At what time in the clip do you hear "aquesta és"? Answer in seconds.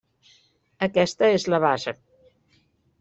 0.87-1.47